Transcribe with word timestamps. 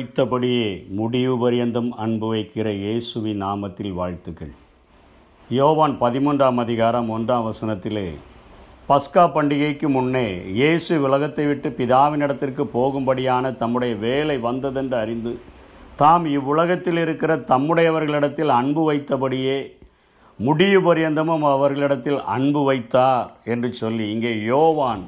வைத்தபடியே 0.00 0.68
முடிவு 0.98 1.32
பரியந்தம் 1.40 1.88
அன்பு 2.02 2.26
வைக்கிற 2.32 2.68
இயேசுவின் 2.82 3.40
நாமத்தில் 3.44 3.90
வாழ்த்துக்கள். 3.98 4.52
யோவான் 5.50 5.94
பதிமூன்றாம் 6.02 6.60
அதிகாரம் 6.62 7.08
ஒன்றாம் 7.16 7.44
வசனத்திலே 7.48 8.04
பஸ்கா 8.88 9.24
பண்டிகைக்கு 9.34 9.88
முன்னே 9.96 10.24
இயேசு 10.60 10.94
உலகத்தை 11.06 11.44
விட்டு 11.50 11.68
பிதாவினிடத்திற்கு 11.80 12.64
போகும்படியான 12.76 13.52
தம்முடைய 13.62 13.94
வேலை 14.06 14.36
வந்ததென்று 14.46 14.98
அறிந்து 15.02 15.32
தாம் 16.00 16.26
இவ்வுலகத்தில் 16.36 17.02
இருக்கிற 17.04 17.36
தம்முடையவர்களிடத்தில் 17.52 18.54
அன்பு 18.60 18.84
வைத்தபடியே 18.90 19.58
முடிவு 20.38 20.80
பரியந்தமும் 20.88 21.46
அவர்களிடத்தில் 21.54 22.20
அன்பு 22.36 22.62
வைத்தார் 22.70 23.30
என்று 23.54 23.72
சொல்லி 23.82 24.06
இங்கே 24.14 24.34
யோவான் 24.52 25.04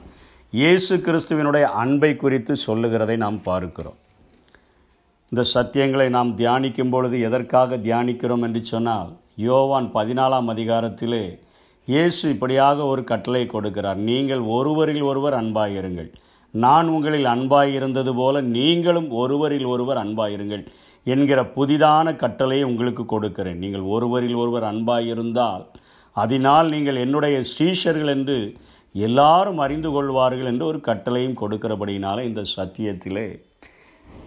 இயேசு 0.63 0.95
கிறிஸ்துவினுடைய 1.09 1.67
அன்பை 1.85 2.15
குறித்து 2.25 2.55
சொல்லுகிறதை 2.69 3.19
நாம் 3.27 3.41
பார்க்கிறோம். 3.51 3.99
இந்த 5.33 5.43
சத்தியங்களை 5.55 6.07
நாம் 6.15 6.31
தியானிக்கும் 6.39 6.91
பொழுது 6.95 7.17
எதற்காக 7.27 7.77
தியானிக்கிறோம் 7.85 8.43
என்று 8.47 8.61
சொன்னால் 8.71 9.11
யோவான் 9.45 9.87
பதினாலாம் 9.95 10.49
அதிகாரத்திலே 10.53 11.23
இயேசு 11.89 12.23
இப்படியாக 12.35 12.79
ஒரு 12.87 13.03
கட்டளை 13.11 13.41
கொடுக்கிறார். 13.53 14.01
நீங்கள் 14.09 14.43
ஒருவரில் 14.57 15.05
ஒருவர் 15.11 15.37
அன்பாயிருங்கள். 15.39 16.11
நான் 16.55 16.89
உங்களில் 16.97 17.29
அன்பாயிருந்தது 17.33 18.13
போல 18.19 18.43
நீங்களும் 18.57 19.09
ஒருவரில் 19.21 19.67
ஒருவர் 19.75 20.01
அன்பாயிருங்கள் 20.03 20.65
என்கிற 21.07 21.43
புதிதான 21.57 22.15
கட்டளையை 22.23 22.67
உங்களுக்கு 22.73 23.07
கொடுக்கிறேன். 23.13 23.59
நீங்கள் 23.65 23.87
ஒருவரில் 23.95 24.37
ஒருவர் 24.43 24.67
அன்பாயிருந்தால் 24.73 25.65
அதனால் 26.17 26.69
நீங்கள் 26.75 27.01
என்னுடைய 27.05 27.39
சீஷர்கள் 27.55 28.13
என்று 28.17 28.39
எல்லாரும் 28.95 29.63
அறிந்து 29.67 29.93
கொள்வார்கள் 29.97 30.51
என்று 30.53 30.67
ஒரு 30.71 30.81
கட்டளையும் 30.91 31.41
கொடுக்கிறபடினால 31.41 32.25
இந்த 32.31 32.45
சத்தியத்திலே 32.57 33.27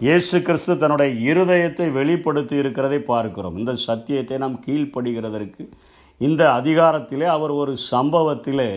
இயேசு 0.06 0.36
கிறிஸ்து 0.42 0.72
தன்னுடைய 0.78 1.10
இருதயத்தை 1.32 1.86
வெளிப்படுத்தி 1.92 2.56
இருக்கிறதை 2.62 2.98
பார்க்கிறோம். 3.12 3.56
இந்த 3.60 3.74
சத்தியத்தை 3.74 4.38
நாம் 4.38 4.56
கீழ்ப்படுகிறதற்கு 4.66 5.64
இந்த 6.20 6.42
அதிகாரத்திலே 6.58 7.26
அவர் 7.36 7.50
ஒரு 7.50 7.72
சம்பவத்திலே 7.90 8.70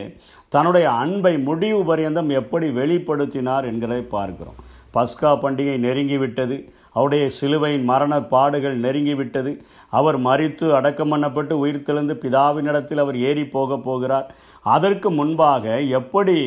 தன்னுடைய 0.56 0.90
அன்பை 1.04 1.34
முடிவு 1.50 1.82
பரியந்தம் 1.90 2.30
எப்படி 2.30 2.68
வெளிப்படுத்தினார் 2.80 3.68
என்கிறதை 3.72 4.06
பார்க்கிறோம். 4.18 4.60
பஸ்கா 4.96 5.32
பண்டிகை 5.44 5.76
நெருங்கிவிட்டது. 5.86 6.58
அவருடைய 6.96 7.26
சிலுவையின் 7.38 7.88
மரண 7.92 8.14
பாடுகள் 8.34 8.78
நெருங்கிவிட்டது. 8.82 9.52
அவர் 9.98 10.18
மறித்து 10.28 10.68
அடக்கம் 10.78 11.12
பண்ணப்பட்டு 11.12 11.56
உயிர் 11.64 11.86
தெழுந்து 11.88 12.16
பிதாவினிடத்தில் 12.24 13.02
அவர் 13.04 13.18
ஏறி 13.30 13.44
போக 13.56 13.78
போகிறார். 13.88 14.30
அதற்கு 14.66 15.10
முன்பாக 15.18 15.66
எப்படி 16.00 16.38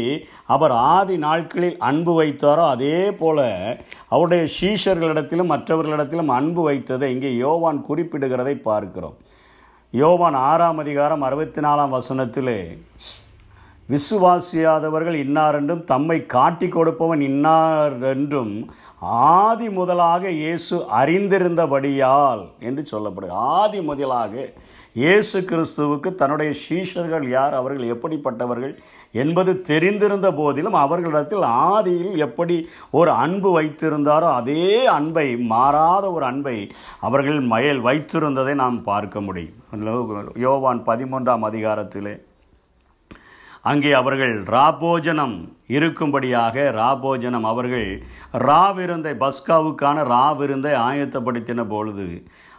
அவர் 0.54 0.74
ஆதி 0.94 1.16
நாட்களில் 1.26 1.78
அன்பு 1.88 2.12
வைத்தாரோ 2.22 2.64
அதே 2.74 2.98
போல 3.20 3.46
அவருடைய 4.08 4.42
சீஷர்களிடத்திலும் 4.56 5.52
மற்றவர்களிடத்திலும் 5.54 6.32
அன்பு 6.38 6.62
வைத்ததை 6.70 7.08
இங்கே 7.14 7.30
யோவான் 7.36 7.80
குறிப்பிடுகிறதை 7.88 8.54
பார்க்கிறோம். 8.68 9.16
யோவான் 9.90 10.36
ஆறாம் 10.50 10.78
அதிகாரம் 10.78 11.24
அறுபத்தி 11.28 11.60
நாலாம் 11.60 11.94
வசனத்திலே 11.98 12.58
விசுவாசியாதவர்கள் 13.88 15.14
இன்னார் 15.14 15.54
என்றும் 15.54 15.84
தம்மை 15.84 16.26
காட்டி 16.26 16.68
கொடுப்பவன் 16.68 17.20
இன்னார் 17.20 17.96
என்றும் 18.04 18.54
ஆதி 19.00 19.68
முதலாக 19.70 20.30
இயேசு 20.30 20.76
அறிந்திருந்தபடியால் 20.90 22.44
என்று 22.60 22.82
சொல்லப்படுது 22.92 23.34
ஆதி 23.56 23.80
முதலாக 23.80 24.52
இயேசு 24.96 25.38
கிறிஸ்துவுக்கு 25.40 26.14
தன்னுடைய 26.14 26.50
சீஷர்கள் 26.68 27.28
யார் 27.28 27.54
அவர்கள் 27.54 27.92
எப்படிப்பட்டவர்கள் 27.92 28.74
என்பது 29.12 29.52
தெரிந்திருந்த 29.68 30.28
போதிலும் 30.34 30.72
அவர்களிடத்தில் 30.72 31.42
ஆதியில் 31.42 32.16
எப்படி 32.16 32.56
ஒரு 32.90 33.10
அன்பு 33.10 33.60
வைத்திருந்தாரோ 33.60 34.28
அதே 34.32 34.66
அன்பை 34.86 35.36
மாறாத 35.36 36.12
ஒரு 36.12 36.24
அன்பை 36.24 36.56
அவர்கள் 37.00 37.40
மயல் 37.40 37.80
வைத்திருந்ததை 37.80 38.54
நாம் 38.54 38.82
பார்க்க 38.82 39.20
முடியும். 39.20 39.56
யோவான் 40.34 40.82
பதிமூன்றாம் 40.86 41.46
அதிகாரத்திலே 41.50 42.14
அங்கே 43.64 43.90
அவர்கள் 43.98 44.34
ராபோஜனம் 44.54 45.34
இருக்கும்படியாக 45.76 46.64
ராபோஜனம் 46.78 47.46
அவர்கள் 47.50 47.88
ராவிருந்தை 48.46 49.12
பஸ்காவுக்கான 49.24 50.04
ராவிருந்தை 50.14 50.72
ஆயத்தப்படுத்தின 50.88 51.66
பொழுது 51.74 52.08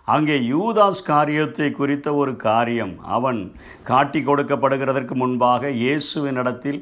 அங்கே 0.08 0.36
யூதாஸ் 0.54 1.02
காரியத்தை 1.10 1.68
குறித்த 1.72 2.08
ஒரு 2.22 2.32
காரியம் 2.48 2.94
அவன் 3.18 3.42
காட்டி 3.90 4.20
கொடுக்கப்படுகிறதற்கு 4.22 5.16
முன்பாக 5.22 5.70
இயேசுவினிடத்தில் 5.84 6.80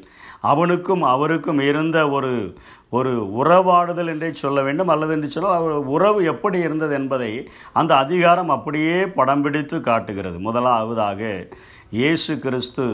அவனுக்கும் 0.52 1.02
அவருக்கும் 1.10 1.60
இருந்த 1.70 1.98
ஒரு 2.16 2.32
ஒரு 2.98 3.12
உறவாடுதல் 3.40 4.10
என்றே 4.12 4.30
சொல்ல 4.40 4.58
வேண்டும். 4.62 4.90
அல்லது 4.94 5.12
என்று 5.16 5.28
சொல்ல 5.34 5.52
அவர் 5.58 5.92
உறவு 5.94 6.20
எப்படி 6.32 6.58
இருந்தது 6.66 6.94
என்பதை 7.00 7.30
அந்த 7.80 7.92
அதிகாரம் 8.04 8.50
அப்படியே 8.56 8.98
படம் 9.18 9.44
பிடித்து 9.44 9.76
காட்டுகிறது. 9.80 10.38
முதலாவதாக 10.48 11.20
இயேசு 11.96 12.32
கிறிஸ்து 12.42 12.84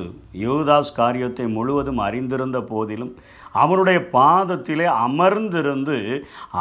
யூதாஸ் 0.44 0.88
காரியத்தை 0.96 1.44
முழுவதும் 1.56 2.00
அறிந்திருந்த 2.06 2.58
போதிலும் 2.70 3.12
அவனுடைய 3.62 3.98
பாதத்திலே 4.14 4.86
அமர்ந்திருந்து 5.04 5.98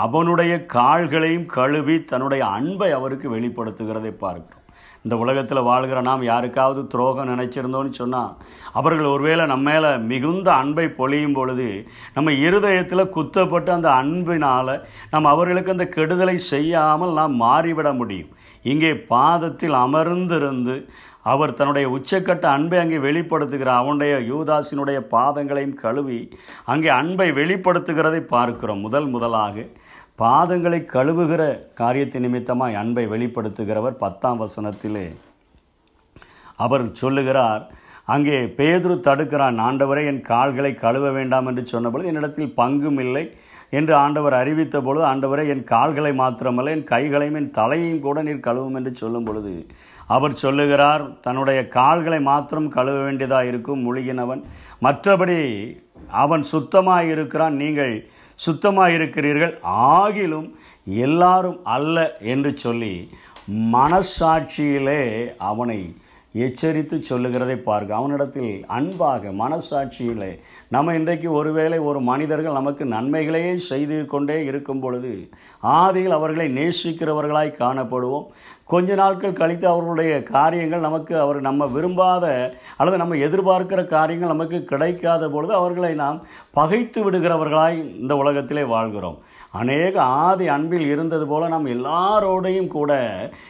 அவனுடைய 0.04 0.54
கால்களையும் 0.76 1.48
கழுவி 1.56 1.96
தன்னுடைய 2.12 2.44
அன்பை 2.58 2.90
அவருக்கு 2.98 3.28
வெளிப்படுத்துகிறதை 3.36 4.12
பார்க்கிறோம். 4.24 4.64
இந்த 5.04 5.18
உலகத்தில் 5.24 5.68
வாழ்கிற 5.70 6.00
நாம் 6.10 6.30
யாருக்காவது 6.30 6.84
துரோகம் 6.94 7.32
நினைச்சிருந்தோன்னு 7.34 7.92
சொன்னால் 8.02 8.32
அவர்கள் 8.80 9.12
ஒருவேளை 9.16 9.44
நம்ம 9.54 9.70
மேலே 9.72 9.92
மிகுந்த 10.12 10.50
அன்பை 10.62 10.88
பொழியும் 11.00 11.36
பொழுது 11.40 11.70
நம்ம 12.16 12.32
இருதயத்தில் 12.48 13.12
குத்தப்பட்டு 13.18 13.72
அந்த 13.80 13.90
அன்பினால் 14.02 14.74
நம்ம 15.14 15.30
அவர்களுக்கு 15.36 15.76
அந்த 15.76 15.88
கெடுதலை 15.98 16.38
செய்யாமல் 16.54 17.18
நாம் 17.20 17.36
மாறிவிட 17.46 17.92
முடியும். 18.02 18.32
இங்கே 18.72 18.94
பாதத்தில் 19.12 19.76
அமர்ந்திருந்து 19.86 20.76
அவர் 21.32 21.58
தன்னுடைய 21.60 21.86
உச்சக்கட்ட 21.96 22.46
அன்பை 22.56 22.78
அங்கே 22.84 22.98
வெளிப்படுத்துகிறார். 23.06 23.82
அவனுடைய 23.84 24.14
யூதாசினுடைய 24.32 25.00
பாதங்களையும் 25.16 25.78
கழுவி 25.84 26.20
அங்கே 26.74 26.90
அன்பை 27.02 27.28
வெளிப்படுத்துகிறதை 27.40 28.22
பார்க்கிறோம். 28.36 28.84
முதல் 28.88 29.08
முதலாக 29.16 29.66
பாதங்களை 30.24 30.80
கழுவுகிற 30.94 31.42
காரியத்தின் 31.80 32.26
நிமித்தமாக 32.26 32.80
அன்பை 32.84 33.04
வெளிப்படுத்துகிறவர் 33.14 34.02
பத்தாம் 34.04 34.40
வசனத்திலே 34.44 35.08
அவர் 36.66 36.86
சொல்லுகிறார் 37.02 37.66
அங்கே 38.14 38.38
பேதுரு 38.58 38.96
தடுக்கிறான். 39.08 39.58
ஆண்டவரை 39.68 40.04
என் 40.12 40.22
கால்களை 40.32 40.72
கழுவ 40.86 41.06
வேண்டாம் 41.18 41.48
என்று 41.50 41.64
சொன்னபொழுது 41.74 42.10
என்னிடத்தில் 42.12 42.56
பங்கும் 42.62 43.00
இல்லை. 43.06 43.26
என்று 43.70 43.96
ஆண்டவர் 43.96 44.34
அறிவித்த 44.34 44.82
பொழுது 44.82 45.06
ஆண்டவரை 45.06 45.48
என் 45.48 45.64
கால்களை 45.64 46.12
மாத்திரமல்ல 46.20 46.70
என் 46.70 46.84
கைகளையும் 46.84 47.36
என் 47.36 47.52
தலையையும் 47.52 48.00
கூட 48.00 48.24
நீர் 48.24 48.46
கழுவும் 48.48 48.76
என்று 48.76 48.96
சொல்லும் 48.96 49.24
பொழுது 49.24 49.54
அவர் 50.08 50.34
சொல்லுகிறார் 50.34 51.20
தன்னுடைய 51.20 51.68
கால்களை 51.68 52.20
மாத்திரம் 52.22 52.70
கழுவ 52.70 53.04
வேண்டியதாக 53.04 53.46
இருக்கும் 53.46 53.84
முழுகினவன். 53.86 54.42
மற்றபடி 54.82 55.40
அவன் 56.12 56.44
சுத்தமாக 56.44 57.04
இருக்கிறான் 57.04 57.56
நீங்கள் 57.56 57.94
சுத்தமாக 58.40 58.92
இருக்கிறீர்கள் 58.92 59.60
ஆகிலும் 59.94 60.50
எல்லாரும் 60.86 61.60
அல்ல 61.64 62.18
என்று 62.34 62.58
சொல்லி 62.58 62.94
மனசாட்சியிலே 63.74 65.02
அவனை 65.38 65.80
எச்சரித்து 66.44 66.96
சொல்லுகிறதை 67.10 67.56
பார்க்க 67.68 68.00
அவனிடத்தில் 68.00 68.52
அன்பாக 68.78 69.32
மனசாட்சியிலே 69.42 70.32
நம்ம 70.76 70.96
இன்றைக்கு 70.96 71.30
ஒருவேளை 71.32 71.78
ஒரு 71.90 72.00
மனிதர்கள் 72.10 72.58
நமக்கு 72.60 72.86
நன்மைகளையே 72.86 73.54
செய்து 73.70 73.98
கொண்டே 74.06 74.38
இருக்கும் 74.50 74.80
பொழுது 74.80 75.14
ஆதியில் 75.64 76.18
அவர்களை 76.18 76.48
நேசிக்கிறவர்களாய் 76.60 77.60
காணப்படுவோம். 77.64 78.28
கொஞ்ச 78.74 78.96
நாட்கள் 79.02 79.40
கழித்து 79.40 79.66
அவர்களுடைய 79.68 80.14
காரியங்கள் 80.24 80.88
நமக்கு 80.88 81.14
அவர் 81.20 81.40
நம்ம 81.42 81.68
விரும்பாத 81.76 82.26
அல்லது 82.78 83.02
நம்ம 83.02 83.16
எதிர்பார்க்கிற 83.28 83.84
காரியங்கள் 83.96 84.34
நமக்கு 84.36 84.60
கிடைக்காத 84.72 85.30
பொழுது 85.36 85.54
அவர்களை 85.54 85.94
நாம் 86.04 86.20
பகைத்து 86.60 87.02
விடுகிறவர்களாய் 87.06 87.80
இந்த 88.02 88.16
உலகத்திலே 88.24 88.64
வாழ்கிறோம். 88.76 89.20
அநேக 89.52 90.02
ஆதி 90.02 90.48
அன்பில் 90.48 90.88
இருந்தது 90.88 91.28
போல 91.28 91.48
நாம் 91.48 91.66
எல்லாரோடையும் 91.66 92.68
கூட 92.68 92.92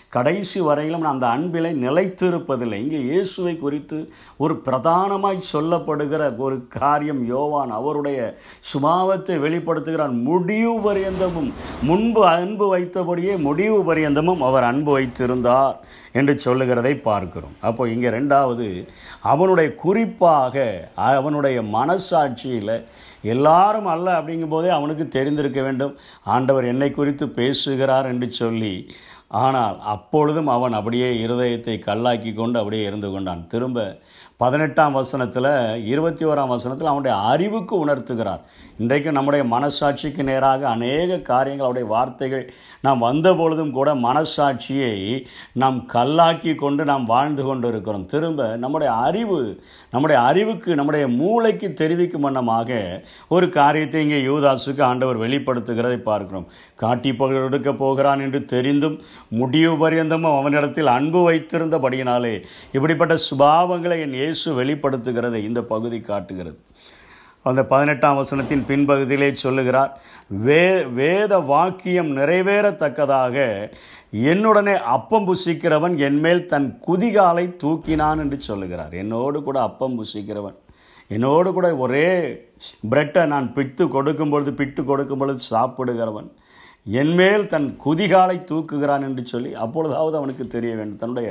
கடைசி 0.09 0.59
வரையிலும் 0.59 1.01
அந்த 1.01 1.27
அன்பிலை 1.27 1.71
நிலைத்திருப்பதில்லை. 1.85 2.73
இங்கே 2.73 2.99
இயேசுவை 2.99 3.57
குறித்து 3.57 4.09
ஒரு 4.37 4.61
பிரதானமாய் 4.65 5.39
சொல்லப்படுகிற 5.53 6.37
ஒரு 6.37 6.67
காரியம் 6.67 7.25
யோவான் 7.27 7.71
அவருடைய 7.71 8.37
சுபாவத்தை 8.73 9.37
வெளிப்படுத்துகிறான். 9.45 10.21
முடிவு 10.21 10.73
பரியந்தமும் 10.79 11.51
முன்பு 11.81 12.27
அன்பு 12.27 12.77
வைத்தபடியே 12.77 13.37
முடிவு 13.37 13.93
பரியந்தமும் 13.93 14.41
அவர் 14.41 14.63
அன்பு 14.63 14.91
வைத்திருந்தார். 14.91 15.77
என்று 16.19 16.33
சொல்லுகிறதை 16.45 16.93
பார்க்கிறோம். 17.09 17.55
அப்போ 17.67 17.83
இங்கே 17.93 18.09
ரெண்டாவது 18.17 18.67
அவனுடைய 19.31 19.69
குறிப்பாக 19.83 20.65
அவனுடைய 21.19 21.57
மனசாட்சியில் 21.77 22.75
எல்லாரும் 23.33 23.89
அல்ல 23.95 24.07
அப்படிங்கும் 24.19 24.55
போதே 24.55 24.71
அவனுக்கு 24.77 25.05
தெரிந்திருக்க 25.17 25.61
வேண்டும். 25.67 25.93
ஆண்டவர் 26.35 26.71
என்னை 26.73 26.89
குறித்து 26.99 27.27
பேசுகிறார் 27.39 28.09
என்று 28.13 28.29
சொல்லி 28.41 28.73
ஆனால் 29.41 29.77
அப்பொழுதும் 29.93 30.49
அவன் 30.53 30.75
அப்படியே 30.79 31.07
இருதயத்தை 31.23 31.73
கல்லாக்கி 31.87 32.31
கொண்டு 32.33 32.57
அப்படியே 32.59 32.83
இருந்து 32.89 33.09
கொண்டான். 33.13 33.41
திரும்ப 33.53 33.79
பதினெட்டாம் 34.41 34.93
வசனத்தில் 34.93 35.45
இருபத்தி 35.91 36.23
ஓராம் 36.25 36.51
வசனத்தில் 36.51 36.89
அவனுடைய 36.89 37.13
அறிவுக்கு 37.29 37.73
உணர்த்துகிறார். 37.85 38.41
இன்றைக்கு 38.77 39.11
நம்முடைய 39.11 39.43
மனசாட்சிக்கு 39.53 40.23
நேராக 40.23 40.67
அநேக 40.69 41.17
காரியங்கள் 41.29 41.65
அவருடைய 41.67 41.87
வார்த்தைகள் 41.93 42.43
நாம் 42.81 42.99
வந்த 42.99 43.27
பொழுதும் 43.35 43.71
கூட 43.71 43.95
மனசாட்சியை 43.95 44.91
நாம் 45.61 45.79
கல்லாக்கி 45.93 46.53
கொண்டு 46.55 46.85
நாம் 46.85 47.05
வாழ்ந்து 47.05 47.43
கொண்டு 47.43 47.67
இருக்கிறோம் 47.67 48.05
திரும்ப 48.05 48.49
நம்முடைய 48.65 48.91
அறிவு 49.07 49.39
நம்முடைய 49.91 50.19
அறிவுக்கு 50.21 50.75
நம்முடைய 50.75 51.07
மூளைக்கு 51.07 51.73
தெரிவிக்கும் 51.73 52.25
வண்ணமாக 52.27 52.79
ஒரு 53.29 53.49
காரியத்தை 53.49 54.01
இங்கே 54.05 54.21
யூதாசுக்கு 54.29 54.81
ஆண்டவர் 54.81 55.23
வெளிப்படுத்துகிறதை 55.25 55.99
பார்க்கிறோம். 56.11 56.47
காட்டி 56.75 57.15
எடுக்க 57.47 57.73
போகிறான் 57.73 58.19
என்று 58.19 58.43
தெரிந்தும் 58.45 58.99
முடிவு 59.41 59.73
பரியந்தமும் 59.81 60.37
அவனிடத்தில் 60.39 60.95
அன்பு 60.97 61.31
வைத்திருந்தபடியினாலே 61.31 62.35
இப்படிப்பட்ட 62.71 63.15
சுபாவங்களை 63.27 63.99
என் 64.05 64.25
இயேசு 64.27 64.47
வெளிப்படுத்துகிறதை 64.59 65.41
இந்த 65.49 65.61
பகுதி 65.73 65.99
காட்டுகிறது. 66.11 66.57
அந்த 67.49 67.61
பதினெட்டாம் 67.71 68.17
வசனத்தின் 68.19 68.63
பின்பகுதியிலே 68.69 69.27
சொல்லுகிறார் 69.43 69.91
வே 70.45 70.63
வேத 70.97 71.33
வாக்கியம் 71.51 72.09
நிறைவேறத்தக்கதாக 72.17 73.35
என்னுடனே 74.31 74.73
அப்பம் 74.95 75.27
புசிக்கிறவன் 75.29 75.95
என்மேல் 76.07 76.43
தன் 76.53 76.67
குதிகாலை 76.87 77.45
தூக்கினான் 77.63 78.21
என்று 78.23 78.37
சொல்லுகிறார். 78.49 78.93
என்னோடு 79.03 79.39
கூட 79.47 79.57
அப்பம் 79.69 79.97
புசிக்கிறவன் 79.99 80.57
என்னோடு 81.15 81.49
கூட 81.57 81.67
ஒரே 81.85 82.07
பிரெட்டை 82.91 83.23
நான் 83.33 83.47
பிட்டு 83.57 83.83
கொடுக்கும் 83.95 84.31
பொழுது 84.33 84.51
பிட்டு 84.61 84.81
கொடுக்கும் 84.89 85.21
பொழுது 85.21 85.41
சாப்பிடுகிறவன் 85.53 86.29
என்மேல் 87.01 87.47
தன் 87.47 87.67
குதிகாலை 87.85 88.35
தூக்குகிறான் 88.49 89.05
என்று 89.07 89.23
சொல்லி 89.25 89.51
அப்பொழுதாவது 89.63 90.15
அவனுக்கு 90.17 90.45
தெரிய 90.47 90.75
வேண்டும். 90.75 90.99
தன்னுடைய 90.99 91.29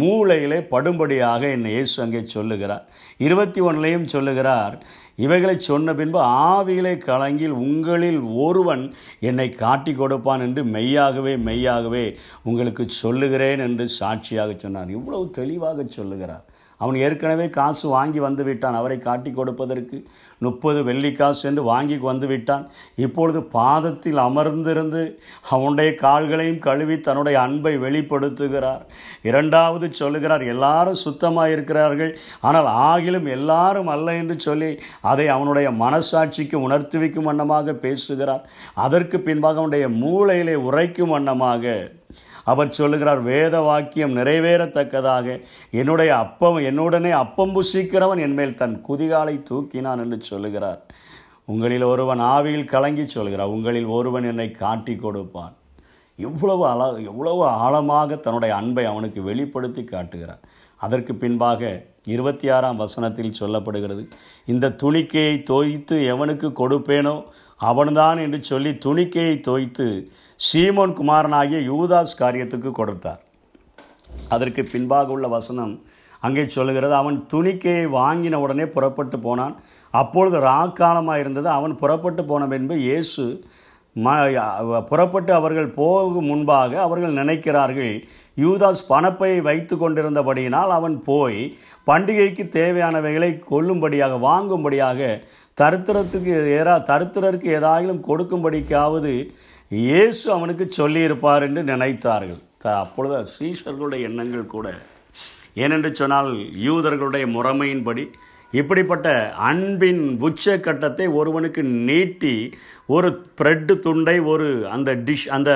மூளையிலே 0.00 0.58
படும்படியாக 0.74 1.42
என்னை 1.56 1.72
இயேசு 1.72 2.02
அங்கே 2.02 2.22
சொல்லுகிறார். 2.36 2.84
இருபத்தி 3.26 3.60
ஒன்றுலையும் 3.60 4.10
சொல்லுகிறார் 4.14 4.76
இவைகளை 5.26 5.58
சொன்ன 5.58 5.94
பின்பு 5.94 6.20
ஆவிகளை 6.50 6.94
கலங்கில் 7.06 7.54
உங்களில் 7.66 8.20
ஒருவன் 8.20 8.84
என்னை 9.20 9.48
காட்டி 9.64 9.94
கொடுப்பான் 9.94 10.40
என்று 10.40 10.64
மெய்யாகவே 10.64 11.36
மெய்யாகவே 11.48 12.04
உங்களுக்கு 12.42 12.84
சொல்லுகிறேன் 13.02 13.58
என்று 13.58 13.86
சாட்சியாக 13.88 14.54
சொன்னார். 14.56 14.90
இவ்வளவு 14.98 15.30
தெளிவாக 15.30 15.84
சொல்லுகிறார். 15.98 16.44
அவன் 16.76 16.96
ஏற்கனவே 17.04 17.50
காசு 17.50 17.88
வாங்கி 17.88 18.20
வந்து 18.20 18.44
விட்டான். 18.44 18.74
அவரை 18.74 18.98
காட்டி 18.98 19.30
கொடுப்பதற்கு 19.30 19.96
முப்பது 20.46 20.80
வெள்ளிக்காசு 20.88 21.42
என்று 21.50 21.62
வாங்கி 21.70 21.96
வந்து 22.08 22.26
விட்டான் 22.26 22.64
இப்பொழுது 23.04 23.40
பாதத்தில் 23.56 24.20
அமர்ந்திருந்து 24.26 25.02
அவனுடைய 25.54 25.90
கால்களையும் 26.04 26.60
கழுவி 26.66 26.96
தன்னுடைய 27.00 27.36
அன்பை 27.40 27.74
வெளிப்படுத்துகிறார். 27.84 28.82
இரண்டாவது 29.30 29.88
சொல்லுகிறார் 30.00 30.44
எல்லாரும் 30.54 31.02
சுத்தமாக 31.04 31.54
இருக்கிறார்கள் 31.56 32.12
ஆனால் 32.40 32.70
ஆகிலும் 32.88 33.28
எல்லாரும் 33.36 33.92
அல்ல 33.96 34.14
என்று 34.14 34.38
சொல்லி 34.48 34.70
அதை 35.12 35.28
அவனுடைய 35.36 35.70
மனசாட்சிக்கு 35.84 36.56
உணர்த்தி 36.66 36.98
வைக்கும் 36.98 37.28
வண்ணமாக 37.30 37.74
பேசுகிறார். 37.86 38.44
அதற்கு 38.86 39.18
பின்பாக 39.28 39.60
அவனுடைய 39.60 39.88
மூளையிலே 40.02 40.56
உரைக்கும் 40.68 41.14
வண்ணமாக 41.16 41.64
அவர் 42.50 42.76
சொல்லுகிறார் 42.78 43.20
வேத 43.30 43.54
வாக்கியம் 43.68 44.16
நிறைவேறத்தக்கதாக. 44.18 45.26
என்னுடைய 45.80 46.10
அப்பம் 46.24 46.58
என்னுடனே 46.70 47.12
அப்பம் 47.24 47.54
புசிக்கிறவன் 47.56 48.22
என்மேல் 48.26 48.58
தன் 48.60 48.76
குதிகாலை 48.88 49.36
தூக்கினான் 49.50 50.02
என்று 50.04 50.18
சொல்லுகிறார். 50.30 50.80
உங்களில் 51.52 51.86
ஒருவன் 51.92 52.22
ஆவியில் 52.34 52.70
கலங்கி 52.74 53.06
சொல்கிறார் 53.06 53.54
உங்களில் 53.56 53.88
ஒருவன் 53.98 54.28
என்னை 54.30 54.48
காட்டி 54.62 54.94
கொடுப்பான். 54.96 55.54
எவ்வளவு 56.18 56.64
அழ 56.72 56.82
எவ்வளவு 57.10 57.42
ஆழமாக 57.64 58.16
தன்னுடைய 58.24 58.52
அன்பை 58.60 58.84
அவனுக்கு 58.92 59.20
வெளிப்படுத்தி 59.28 59.82
காட்டுகிறார். 59.84 60.42
அதற்கு 60.80 61.12
பின்பாக 61.22 61.60
இருபத்தி 62.14 62.46
ஆறாம் 62.56 62.80
வசனத்தில் 62.82 63.38
சொல்லப்படுகிறது 63.40 64.02
இந்த 64.52 64.74
துணிக்கையை 64.82 65.34
தோய்த்து 65.50 65.96
எவனுக்கு 66.12 66.48
கொடுப்பேனோ 66.60 67.16
அவன்தான் 67.60 68.18
என்று 68.24 68.38
சொல்லி 68.50 68.72
துணிக்கையை 68.84 69.36
தோய்த்து 69.48 69.86
சீமோன் 70.46 70.92
குமாரனாகிய 70.98 71.60
யூதாஸ் 71.70 72.18
காரியத்துக்கு 72.20 72.70
கொடுத்தார். 72.74 73.20
அதற்கு 74.34 74.62
பின்பாக 74.72 75.14
உள்ள 75.14 75.26
வசனம் 75.36 75.72
அங்கே 76.26 76.44
சொல்லுகிறது 76.56 76.94
அவன் 77.00 77.18
துணிக்கையை 77.32 77.86
வாங்கின 77.98 78.38
உடனே 78.44 78.66
புறப்பட்டு 78.76 79.16
போனான். 79.26 79.54
அப்பொழுது 79.94 80.38
ராக்காலமாக 80.50 81.22
இருந்தது. 81.22 81.48
அவன் 81.58 81.74
புறப்பட்டு 81.82 82.22
போன 82.30 82.46
பின்பு 82.52 82.76
இயேசு 82.88 83.24
ம 83.96 84.08
புறப்பட்டு 84.90 85.32
அவர்கள் 85.38 85.68
போகும் 85.78 86.28
முன்பாக 86.30 86.72
அவர்கள் 86.86 87.18
நினைக்கிறார்கள் 87.20 87.94
யூதாஸ் 88.36 88.82
பணப்பையை 88.90 89.38
வைத்து 89.48 89.74
கொண்டிருந்தபடியினால் 89.76 90.72
அவன் 90.76 90.96
போய் 91.08 91.40
பண்டிகைக்கு 91.86 92.44
தேவையானவைகளை 92.58 93.30
கொல்லும்படியாக 93.50 94.18
வாங்கும்படியாக 94.26 95.00
தருத்திரத்துக்கு 95.58 96.34
ஏறா 96.58 96.76
தருத்திரருக்கு 96.90 97.48
ஏதாயிலும் 97.58 98.04
கொடுக்கும்படிக்காவது 98.08 99.14
இயேசு 99.70 100.32
அவனுக்கு 100.32 100.64
சொல்லியிருப்பார் 100.70 101.42
என்று 101.42 101.62
நினைத்தார்கள். 101.62 102.40
த 102.58 102.78
அப்பொழுது 102.78 103.16
சீஷர்களுடைய 103.38 104.02
எண்ணங்கள் 104.10 104.52
கூட. 104.54 104.68
ஏனென்று 105.54 105.90
சொன்னால் 105.92 106.30
யூதர்களுடைய 106.66 107.24
முறைமையின்படி 107.36 108.04
இப்படிப்பட்ட 108.52 109.08
அன்பின் 109.46 110.02
உச்சக்கட்டத்தை 110.20 111.06
ஒருவனுக்கு 111.12 111.62
நீட்டி 111.88 112.34
ஒரு 112.88 113.08
ப்ரெட்டு 113.38 113.72
துண்டை 113.78 114.14
ஒரு 114.24 114.46
அந்த 114.70 114.90
டிஷ் 115.06 115.26
அந்த 115.28 115.50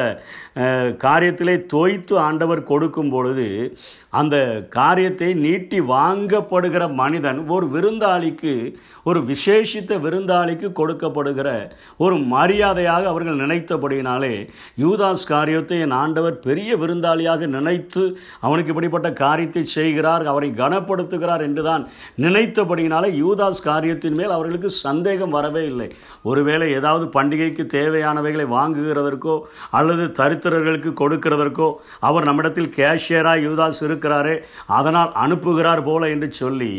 காரியத்திலே 0.98 1.54
தோய்த்து 1.66 2.14
ஆண்டவர் 2.20 2.60
கொடுக்கும் 2.62 3.10
பொழுது 3.10 3.46
அந்த 4.12 4.36
காரியத்தை 4.70 5.28
நீட்டி 5.36 5.78
வாங்கப்படுகிற 5.88 6.86
மனிதன் 6.94 7.40
ஒரு 7.48 7.66
விருந்தாளிக்கு 7.70 8.52
ஒரு 9.04 9.20
விசேஷித்த 9.24 9.98
விருந்தாளிக்கு 10.00 10.68
கொடுக்கப்படுகிற 10.72 11.48
ஒரு 11.96 12.18
மரியாதையாக 12.26 13.08
அவர்கள் 13.08 13.40
நினைத்தபடியினாலே 13.40 14.34
யூதாஸ் 14.78 15.26
காரியத்தை 15.26 15.78
என் 15.80 15.96
ஆண்டவர் 15.98 16.36
பெரிய 16.40 16.76
விருந்தாளியாக 16.76 17.48
நினைத்து 17.48 18.04
அவனுக்கு 18.40 18.72
இப்படிப்பட்ட 18.72 19.10
காரியத்தை 19.22 19.64
செய்கிறார் 19.70 20.26
அவரை 20.26 20.50
கனப்படுத்துகிறார் 20.54 21.44
என்றுதான் 21.44 21.84
நினைத்தபடியினாலே 22.82 23.08
யூதாஸ் 23.22 23.66
காரியத்தின் 23.68 24.16
மேல் 24.18 24.34
அவர்களுக்கு 24.36 24.70
சந்தேகம் 24.86 25.34
வரவே 25.36 25.62
இல்லை. 25.72 25.88
ஒருவேளை 26.30 26.66
ஏதாவது 26.78 27.04
பண்டிகைக்கு 27.16 27.64
தேவையானவைகளை 27.76 28.46
வாங்குகிறதற்கோ 28.56 29.34
அல்லது 29.78 30.04
தரித்திரர்களுக்கு 30.20 30.90
கொடுக்கிறதற்கோ 31.02 31.68
அவர் 32.08 32.28
நம்மிடத்தில் 32.28 32.72
கேஷியராக 32.78 33.44
யூதாஸ் 33.46 33.82
இருக்கிறாரே 33.88 34.36
அதனால் 34.78 35.12
அனுப்புகிறார் 35.24 35.82
போல 35.88 36.10
என்று 36.14 36.28
சொல்லி 36.42 36.72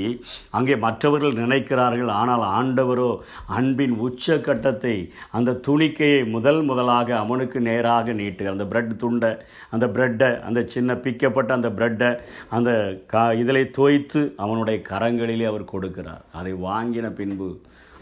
அங்கே 0.58 0.78
மற்றவர்கள் 0.86 1.40
நினைக்கிறார்கள். 1.44 2.12
ஆனால் 2.22 2.46
ஆண்டவரோ 2.58 3.12
அன்பின் 3.58 3.96
உச்ச 4.08 4.38
கட்டத்தை 4.48 4.96
அந்த 5.40 5.58
துணிக்கையை 5.68 6.22
முதல் 6.36 6.62
முதலாக 6.70 7.10
அவனுக்கு 7.24 7.58
நேராக 7.70 8.14
நீட்டு. 8.22 8.44
அந்த 8.54 8.64
பிரெட் 8.72 8.94
துண்டை 9.04 9.32
அந்த 9.76 9.86
பிரெட்டை 9.96 10.30
அந்த 10.48 10.60
சின்ன 10.74 10.92
பிக்கப்பட்ட 11.04 11.52
அந்த 11.58 11.70
பிரெட்டை 11.78 12.10
அந்த 12.56 12.72
கா 13.14 13.24
இதில் 13.42 13.62
தோய்த்து 13.78 14.22
அவனுடைய 14.44 14.78
கரங்களிலே 14.90 15.46
அவர் 15.52 15.70
கொடுக்கிறார் 15.94 16.26
அதை 16.40 16.54
வாங்கின 16.68 17.08
பின்பு 17.20 17.48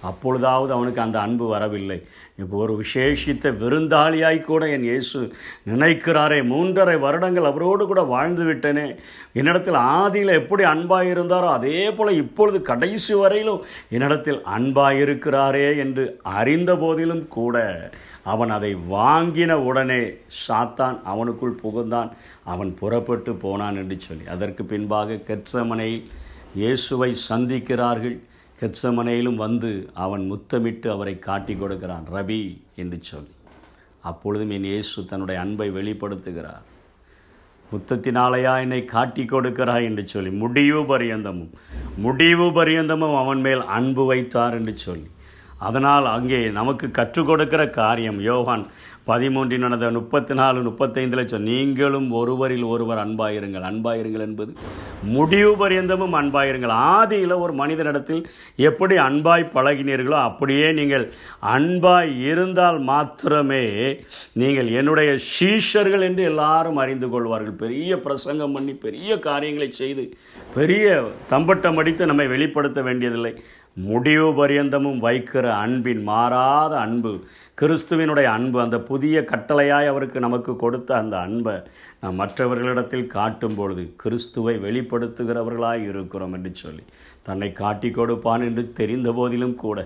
அப்பொழுதாவது 0.10 0.72
அவனுக்கு 0.76 1.02
அந்த 1.04 1.18
அன்பு 1.24 1.46
வரவில்லை. 1.48 1.98
இப்போ 2.42 2.56
ஒரு 2.66 2.74
விசேஷித்த 2.82 3.50
விருந்தாளியாய் 3.62 4.40
கூட 4.48 4.68
என் 4.76 4.86
இயேசு 4.90 5.20
நினைக்கிறாரே 5.72 6.40
மூன்றரை 6.52 6.96
வருடங்கள் 7.04 7.50
அவரோடு 7.50 7.84
கூட 7.88 8.02
வாழ்ந்து 8.14 8.44
விட்டேனே. 8.48 8.86
என்னிடத்தில் 9.40 9.78
ஆதியில் 9.98 10.38
எப்படி 10.40 10.64
அன்பாக 10.72 11.12
இருந்தாரோ 11.14 11.50
அதே 11.58 11.84
போல் 11.98 12.20
இப்பொழுது 12.22 12.62
கடைசி 12.70 13.14
வரையிலும் 13.22 13.62
என்னிடத்தில் 13.96 14.40
அன்பாக 14.56 15.04
இருக்கிறாரே 15.06 15.68
என்று 15.84 16.06
அறிந்த 16.40 16.74
போதிலும் 16.84 17.24
கூட 17.38 17.66
அவன் 18.34 18.54
அதை 18.58 18.72
வாங்கின 18.96 19.52
உடனே 19.70 20.02
சாத்தான் 20.48 20.98
அவனுக்குள் 21.14 21.62
புகுந்தான். 21.62 22.10
அவன் 22.54 22.72
புறப்பட்டு 22.82 23.34
போனான் 23.46 23.80
என்று 23.84 24.00
சொல்லி. 24.08 24.26
அதற்கு 24.38 24.66
பின்பாக 24.74 25.22
கெட்சமனையில் 25.30 26.04
இயேசுவை 26.56 27.16
சந்திக்கிறார்கள். 27.30 28.20
கெட்சமனையிலும் 28.62 29.36
வந்து 29.36 29.90
அவன் 29.94 30.26
முத்தமிட்டு 30.26 30.92
அவரை 30.92 31.20
காட்டி 31.20 31.56
கொடுக்கிறான். 31.56 32.06
ரபி 32.14 32.62
என்று 32.76 32.98
சொல்லி. 33.02 33.30
அப்பொழுதும் 34.02 34.50
என் 34.50 34.64
இயேசு 34.64 35.06
தன்னுடைய 35.06 35.42
அன்பை 35.42 35.70
வெளிப்படுத்துகிறார். 35.70 36.62
முத்தத்தினாலையா 37.72 38.60
என்னை 38.60 38.86
காட்டி 38.86 39.24
கொடுக்கிறாய் 39.24 39.84
என்று 39.84 40.08
சொல்லி. 40.08 40.30
முடிவு 40.30 40.82
பரியந்தமும். 40.82 41.50
முடிவு 41.98 42.46
பரியந்தமும் 42.52 43.18
அவன் 43.18 43.40
மேல் 43.40 43.66
அன்பு 43.66 44.06
வைத்தார் 44.06 44.54
என்று 44.54 44.78
சொல்லி. 44.78 45.08
அதனால் 45.68 46.14
அங்கே 46.18 46.40
நமக்கு 46.60 46.86
கற்றுக் 47.00 47.30
கொடுக்கிற 47.30 47.64
காரியம். 47.82 48.22
யோகான் 48.32 48.66
பதிமூன்றின் 49.10 49.64
நடந்த 49.66 49.88
முப்பத்தி 49.96 50.34
நாலு 50.40 50.60
முப்பத்தைந்தில் 50.66 51.30
சொல் 51.32 51.48
நீங்களும் 51.52 52.08
ஒருவரில் 52.20 52.66
ஒருவர் 52.74 53.00
அன்பாயிருங்கள். 53.04 53.64
அன்பாயிருங்கள் 53.70 54.24
என்பது 54.26 54.52
முடிவு 55.16 55.52
பரியந்தமும் 55.62 56.16
அன்பாயிருங்கள். 56.20 56.74
ஆதியில் 56.98 57.34
ஒரு 57.44 57.54
மனிதனிடத்தில் 57.62 58.22
எப்படி 58.70 58.98
அன்பாய் 59.08 59.46
பழகினீர்களோ 59.56 60.18
அப்படியே 60.30 60.68
நீங்கள் 60.80 61.06
அன்பாய் 61.56 62.12
இருந்தால் 62.32 62.80
மாத்திரமே 62.92 63.64
நீங்கள் 64.44 64.70
என்னுடைய 64.82 65.14
சீஷர்கள் 65.32 66.06
என்று 66.10 66.26
எல்லாரும் 66.32 66.82
அறிந்து 66.84 67.10
கொள்வார்கள். 67.14 67.58
பெரிய 67.64 68.02
பிரசங்கம் 68.06 68.56
பண்ணி 68.58 68.76
பெரிய 68.86 69.20
காரியங்களை 69.30 69.70
செய்து 69.82 70.06
பெரிய 70.60 70.86
தம்பட்டம் 71.34 71.82
அடித்து 71.82 72.12
நம்மை 72.12 72.28
வெளிப்படுத்த 72.36 72.80
வேண்டியதில்லை. 72.90 73.34
முடிவு 73.78 74.28
பரியந்தமும் 74.34 75.00
வைக்கிற 75.00 75.46
அன்பின் 75.58 76.02
மாறாத 76.04 76.74
அன்பு 76.78 77.12
கிறிஸ்துவினுடைய 77.58 78.28
அன்பு 78.30 78.58
அந்த 78.62 78.78
புதிய 78.82 79.22
கட்டளையாய் 79.22 79.88
அவருக்கு 79.88 80.20
நமக்கு 80.20 80.52
கொடுத்த 80.56 80.90
அந்த 80.96 81.16
அன்பை 81.18 81.56
நாம் 82.00 82.16
மற்றவர்களிடத்தில் 82.16 83.08
காட்டும் 83.08 83.56
பொழுது 83.56 83.84
கிறிஸ்துவை 83.96 84.56
வெளிப்படுத்துகிறவர்களாய் 84.58 85.84
இருக்கிறோம் 85.88 86.34
என்று 86.34 86.52
சொல்லி 86.56 86.84
தன்னை 87.24 87.50
காட்டி 87.54 87.90
கொடுப்பான் 87.92 88.42
என்று 88.42 88.64
தெரிந்த 88.74 89.10
போதிலும் 89.12 89.56
கூட 89.56 89.80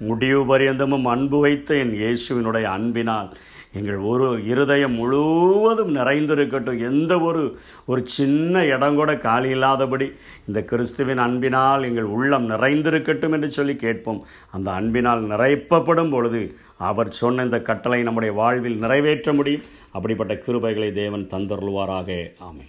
முடிவு 0.00 0.42
பரியந்தமும் 0.46 1.06
அன்பு 1.06 1.40
வைத்த 1.40 1.78
என் 1.78 1.94
இயேசுவினுடைய 1.94 2.66
அன்பினால் 2.70 3.30
எங்கள் 3.78 4.00
ஒரு 4.10 4.26
இருதயம் 4.46 4.96
முழுவதும் 5.00 5.92
நிறைந்திருக்கட்டும். 5.96 6.80
எந்த 6.90 7.12
ஒரு 7.28 7.42
ஒரு 7.86 8.02
சின்ன 8.16 8.64
இடம் 8.74 8.98
கூட 9.00 9.10
காலி 9.26 9.48
இல்லாதபடி 9.48 10.08
இந்த 10.46 10.60
கிறிஸ்துவின் 10.62 11.22
அன்பினால் 11.26 11.86
எங்கள் 11.88 12.08
உள்ளம் 12.16 12.46
நிறைந்திருக்கட்டும் 12.50 13.34
என்று 13.38 13.50
சொல்லி 13.50 13.76
கேட்போம். 13.76 14.20
அந்த 14.50 14.68
அன்பினால் 14.70 15.24
நிறைப்பப்படும் 15.24 16.10
பொழுது 16.10 16.42
அவர் 16.90 17.10
சொன்ன 17.22 17.44
இந்த 17.48 17.60
கட்டளை 17.60 18.00
நம்முடைய 18.02 18.34
வாழ்வில் 18.40 18.82
நிறைவேற்ற 18.84 19.32
முடியும். 19.32 19.66
அப்படிப்பட்ட 19.92 20.34
கிருபைகளை 20.34 20.90
தேவன் 21.00 21.30
தந்தருள்வாராக. 21.34 22.10
ஆமை 22.38 22.66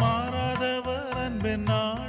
மாறாதவர் 0.00 1.16
அன்பினால் 1.24 2.07